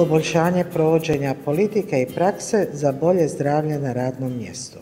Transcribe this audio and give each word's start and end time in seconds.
poboljšanje 0.00 0.64
provođenja 0.64 1.34
politike 1.44 2.02
i 2.02 2.06
prakse 2.14 2.68
za 2.72 2.92
bolje 2.92 3.28
zdravlje 3.28 3.78
na 3.78 3.92
radnom 3.92 4.36
mjestu. 4.38 4.78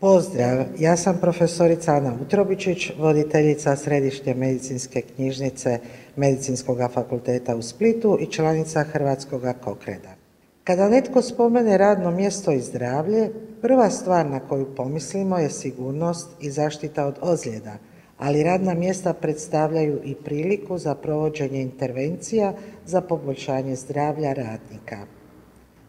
Pozdrav, 0.00 0.64
ja 0.78 0.96
sam 0.96 1.18
profesorica 1.20 1.94
Ana 1.94 2.12
Utrobičić, 2.22 2.90
voditeljica 2.98 3.76
Središnje 3.76 4.34
medicinske 4.34 5.00
knjižnice 5.00 5.78
Medicinskog 6.16 6.78
fakulteta 6.92 7.56
u 7.56 7.62
Splitu 7.62 8.18
i 8.20 8.26
članica 8.26 8.82
Hrvatskog 8.82 9.42
kokreda. 9.64 10.14
Kada 10.64 10.88
netko 10.88 11.22
spomene 11.22 11.78
radno 11.78 12.10
mjesto 12.10 12.52
i 12.52 12.60
zdravlje, 12.60 13.30
prva 13.62 13.90
stvar 13.90 14.26
na 14.26 14.40
koju 14.40 14.74
pomislimo 14.76 15.38
je 15.38 15.50
sigurnost 15.50 16.28
i 16.40 16.50
zaštita 16.50 17.06
od 17.06 17.14
ozljeda, 17.20 17.78
ali 18.18 18.42
radna 18.42 18.74
mjesta 18.74 19.12
predstavljaju 19.12 20.00
i 20.04 20.14
priliku 20.14 20.78
za 20.78 20.94
provođenje 20.94 21.62
intervencija 21.62 22.54
za 22.86 23.00
poboljšanje 23.00 23.76
zdravlja 23.76 24.32
radnika. 24.32 25.06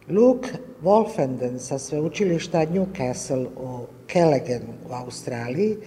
Luke 0.10 0.50
Wolfenden 0.84 1.60
sa 1.60 1.80
sveučilišta 1.80 2.66
Newcastle 2.66 3.46
u 3.46 3.80
Kellegenu 4.08 4.74
u 4.90 4.94
Australiji 4.94 5.78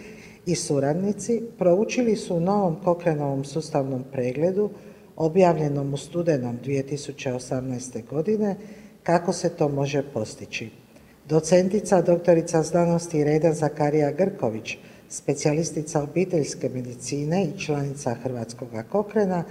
i 0.47 0.55
suradnici 0.55 1.43
proučili 1.59 2.17
su 2.17 2.37
u 2.37 2.41
novom 2.41 2.77
Kokrenovom 2.85 3.45
sustavnom 3.45 4.05
pregledu 4.13 4.71
objavljenom 5.17 5.95
u 5.95 5.97
studenom 5.97 6.59
2018. 6.65 8.07
godine 8.11 8.57
kako 9.03 9.33
se 9.33 9.49
to 9.49 9.69
može 9.69 10.03
postići. 10.15 10.71
Docentica 11.29 12.03
doktorica 12.03 12.63
znanosti 12.63 13.25
Reda 13.25 13.53
Zakarija 13.53 14.11
Grković, 14.11 14.77
specijalistica 15.09 16.03
obiteljske 16.03 16.69
medicine 16.69 17.45
i 17.45 17.59
članica 17.59 18.15
Hrvatskog 18.15 18.69
kokrena, 18.91 19.45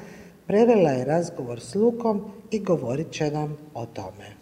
prevela 0.47 0.89
je 0.89 1.05
razgovor 1.05 1.59
s 1.59 1.75
Lukom 1.75 2.21
i 2.51 2.59
govorit 2.59 3.11
će 3.11 3.31
nam 3.31 3.57
o 3.73 3.85
tome. 3.85 4.37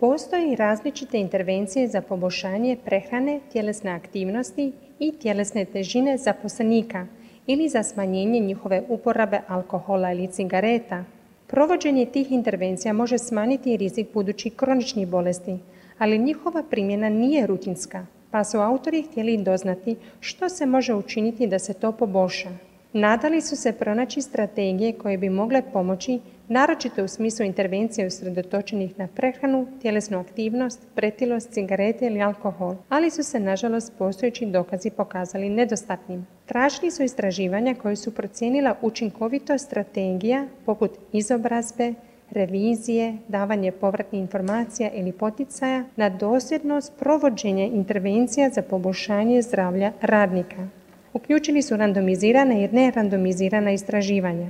Postoji 0.00 0.56
različite 0.56 1.18
intervencije 1.18 1.88
za 1.88 2.00
poboljšanje 2.00 2.76
prehrane, 2.84 3.40
tjelesne 3.52 3.90
aktivnosti 3.90 4.72
i 4.98 5.12
tjelesne 5.12 5.64
težine 5.64 6.18
zaposlenika 6.18 7.06
ili 7.46 7.68
za 7.68 7.82
smanjenje 7.82 8.40
njihove 8.40 8.82
uporabe 8.88 9.40
alkohola 9.48 10.12
ili 10.12 10.26
cigareta. 10.26 11.04
Provođenje 11.46 12.06
tih 12.06 12.32
intervencija 12.32 12.92
može 12.92 13.18
smanjiti 13.18 13.76
rizik 13.76 14.06
budućih 14.14 14.52
kroničnih 14.56 15.08
bolesti, 15.08 15.58
ali 15.98 16.18
njihova 16.18 16.62
primjena 16.70 17.08
nije 17.08 17.46
rutinska, 17.46 18.06
pa 18.30 18.44
su 18.44 18.58
autori 18.58 19.02
htjeli 19.02 19.42
doznati 19.42 19.96
što 20.20 20.48
se 20.48 20.66
može 20.66 20.94
učiniti 20.94 21.46
da 21.46 21.58
se 21.58 21.74
to 21.74 21.92
poboljša. 21.92 22.50
Nadali 22.92 23.40
su 23.40 23.56
se 23.56 23.72
pronaći 23.72 24.22
strategije 24.22 24.92
koje 24.92 25.18
bi 25.18 25.28
mogle 25.30 25.62
pomoći, 25.72 26.20
naročito 26.48 27.04
u 27.04 27.08
smislu 27.08 27.44
intervencije 27.44 28.06
usredotočenih 28.06 28.98
na 28.98 29.08
prehranu, 29.14 29.66
tjelesnu 29.82 30.20
aktivnost, 30.20 30.86
pretilost, 30.94 31.50
cigarete 31.50 32.06
ili 32.06 32.22
alkohol, 32.22 32.74
ali 32.88 33.10
su 33.10 33.22
se 33.22 33.40
nažalost 33.40 33.92
postojeći 33.98 34.46
dokazi 34.46 34.90
pokazali 34.90 35.48
nedostatnim. 35.48 36.26
Tražili 36.46 36.90
su 36.90 37.02
istraživanja 37.02 37.74
koje 37.74 37.96
su 37.96 38.14
procijenila 38.14 38.74
učinkovitost 38.82 39.66
strategija 39.66 40.46
poput 40.66 40.90
izobrazbe, 41.12 41.94
revizije, 42.30 43.16
davanje 43.28 43.72
povratnih 43.72 44.20
informacija 44.20 44.90
ili 44.94 45.12
poticaja 45.12 45.84
na 45.96 46.08
dosljednost 46.08 46.92
provođenja 46.98 47.64
intervencija 47.64 48.50
za 48.50 48.62
poboljšanje 48.62 49.42
zdravlja 49.42 49.92
radnika. 50.00 50.68
Uključili 51.12 51.62
su 51.62 51.76
randomizirana 51.76 52.54
i 52.54 52.68
nerandomizirana 52.72 53.72
istraživanja. 53.72 54.46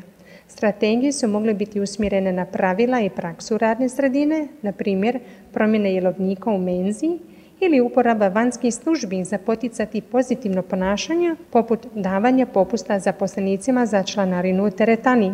Strategije 0.49 1.13
su 1.13 1.29
mogle 1.29 1.55
biti 1.55 1.81
usmjerene 1.81 2.33
na 2.33 2.45
pravila 2.45 3.01
i 3.01 3.11
praksu 3.11 3.59
radne 3.59 3.89
sredine, 3.89 4.49
na 4.63 4.73
primjer 4.73 5.19
promjene 5.53 5.95
jelovnika 5.95 6.51
u 6.51 6.59
menzi 6.59 7.19
ili 7.61 7.81
uporaba 7.81 8.29
vanjskih 8.29 8.75
službi 8.75 9.25
za 9.25 9.39
poticati 9.39 10.01
pozitivno 10.01 10.63
ponašanje, 10.63 11.35
poput 11.51 11.87
davanja 11.95 12.47
popusta 12.47 12.99
zaposlenicima 12.99 13.87
za 13.87 14.03
članarinu 14.03 14.67
u 14.67 14.71
teretani. 14.71 15.33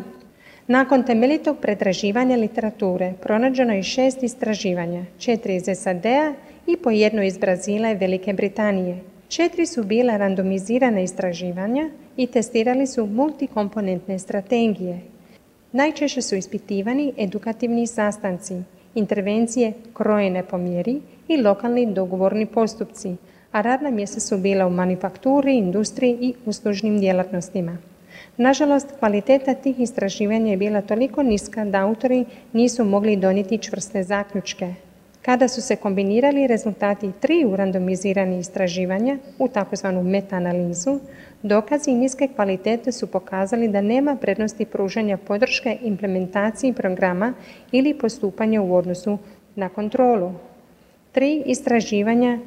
Nakon 0.68 1.02
temeljitog 1.02 1.56
pretraživanja 1.60 2.36
literature 2.36 3.12
pronađeno 3.22 3.72
je 3.72 3.82
šest 3.82 4.22
istraživanja, 4.22 5.04
četiri 5.18 5.56
iz 5.56 5.64
SAD-a 5.74 6.34
i 6.66 6.76
po 6.76 6.90
jedno 6.90 7.22
iz 7.22 7.38
Brazila 7.38 7.90
i 7.90 7.94
Velike 7.94 8.32
Britanije. 8.32 8.98
Četiri 9.28 9.66
su 9.66 9.84
bila 9.84 10.16
randomizirana 10.16 11.00
istraživanja 11.00 11.90
i 12.16 12.26
testirali 12.26 12.86
su 12.86 13.06
multikomponentne 13.06 14.18
strategije. 14.18 15.00
Najčešće 15.72 16.22
su 16.22 16.36
ispitivani 16.36 17.12
edukativni 17.18 17.86
sastanci, 17.86 18.54
intervencije 18.94 19.72
krojene 19.94 20.42
po 20.42 20.58
mjeri 20.58 21.00
i 21.28 21.36
lokalni 21.36 21.92
dogovorni 21.92 22.46
postupci, 22.46 23.16
a 23.52 23.60
radna 23.60 23.90
mjesta 23.90 24.20
su 24.20 24.38
bila 24.38 24.66
u 24.66 24.70
manufakturi, 24.70 25.56
industriji 25.56 26.18
i 26.20 26.34
uslužnim 26.46 26.98
djelatnostima. 26.98 27.78
Nažalost, 28.36 28.92
kvaliteta 28.98 29.54
tih 29.54 29.80
istraživanja 29.80 30.50
je 30.50 30.56
bila 30.56 30.82
toliko 30.82 31.22
niska 31.22 31.64
da 31.64 31.80
autori 31.80 32.24
nisu 32.52 32.84
mogli 32.84 33.16
donijeti 33.16 33.58
čvrste 33.58 34.02
zaključke. 34.02 34.74
Kada 35.22 35.48
su 35.48 35.62
se 35.62 35.76
kombinirali 35.76 36.46
rezultati 36.46 37.12
tri 37.20 37.44
randomizirani 37.56 38.38
istraživanja 38.38 39.18
u 39.38 39.48
tzv. 39.48 39.86
meta-analizu, 39.86 40.98
dokazi 41.42 41.92
niske 41.92 42.28
kvalitete 42.28 42.92
su 42.92 43.06
pokazali 43.06 43.68
da 43.68 43.80
nema 43.80 44.16
prednosti 44.16 44.64
pružanja 44.64 45.16
podrške 45.16 45.78
implementaciji 45.82 46.72
programa 46.72 47.32
ili 47.72 47.98
postupanja 47.98 48.62
u 48.62 48.74
odnosu 48.74 49.18
na 49.54 49.68
kontrolu. 49.68 50.32
Tri 51.12 51.42
istraživanja 51.46 52.38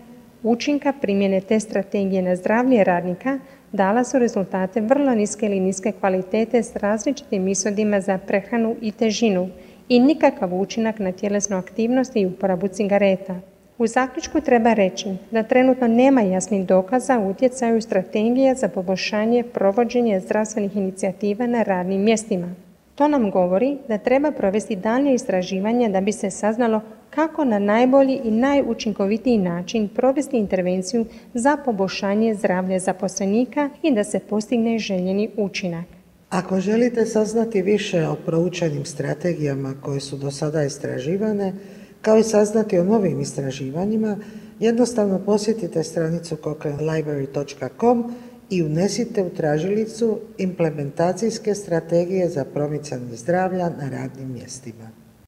učinka 0.44 0.94
primjene 1.02 1.42
te 1.42 1.60
strategije 1.60 2.22
na 2.22 2.36
zdravlje 2.36 2.84
radnika 2.84 3.40
dala 3.72 4.04
su 4.04 4.20
rezultate 4.20 4.82
vrlo 4.82 5.16
niske 5.16 5.46
ili 5.46 5.60
niske 5.60 5.92
kvalitete 5.92 6.64
s 6.64 6.76
različitim 6.76 7.48
ishodima 7.48 8.02
za 8.02 8.18
prehranu 8.18 8.76
i 8.82 8.92
težinu 8.92 9.50
i 9.90 10.00
nikakav 10.00 10.54
učinak 10.54 11.00
na 11.00 11.12
tjelesnu 11.12 11.58
aktivnost 11.58 12.16
i 12.16 12.26
uporabu 12.26 12.68
cigareta. 12.68 13.36
U 13.78 13.88
zaključku 13.88 14.42
treba 14.42 14.74
reći 14.74 15.10
da 15.32 15.44
trenutno 15.44 15.88
nema 15.88 16.22
jasnih 16.22 16.66
dokaza 16.66 17.20
u 17.20 17.30
utjecaju 17.30 17.82
strategije 17.82 18.56
za 18.56 18.68
poboljšanje 18.68 19.44
provođenja 19.44 20.20
zdravstvenih 20.20 20.76
inicijativa 20.76 21.48
na 21.48 21.64
radnim 21.64 22.02
mjestima. 22.02 22.56
To 23.00 23.08
nam 23.08 23.32
govori 23.32 23.78
da 23.88 23.98
treba 23.98 24.32
provesti 24.32 24.76
dalje 24.76 25.14
istraživanje 25.14 25.90
da 25.90 26.02
bi 26.02 26.12
se 26.12 26.30
saznalo 26.30 26.82
kako 27.10 27.46
na 27.46 27.60
najbolji 27.60 28.22
i 28.24 28.32
najučinkovitiji 28.32 29.38
način 29.38 29.88
provesti 29.88 30.38
intervenciju 30.38 31.06
za 31.34 31.58
poboljšanje 31.66 32.36
zdravlja 32.36 32.80
zaposlenika 32.80 33.70
i 33.84 33.92
da 33.96 34.04
se 34.04 34.20
postigne 34.20 34.80
željeni 34.80 35.30
učinak. 35.38 35.86
Ako 36.30 36.60
želite 36.60 37.06
saznati 37.06 37.62
više 37.62 38.08
o 38.08 38.16
proučenim 38.26 38.86
strategijama 38.86 39.74
koje 39.82 40.00
su 40.00 40.18
do 40.18 40.32
sada 40.32 40.64
istraživane, 40.64 41.54
kao 42.02 42.18
i 42.18 42.24
saznati 42.24 42.80
o 42.80 42.84
novim 42.84 43.20
istraživanjima, 43.22 44.18
jednostavno 44.60 45.20
posjetite 45.20 45.84
stranicu 45.84 46.36
cochranelibrary.com 46.44 48.14
i 48.50 48.64
unesite 48.64 49.24
u 49.24 49.30
tražilicu 49.30 50.20
implementacijske 50.38 51.56
strategije 51.56 52.30
za 52.30 52.46
promicanje 52.46 53.16
zdravlja 53.16 53.70
na 53.70 53.90
radnim 53.90 54.34
mjestima. 54.34 54.99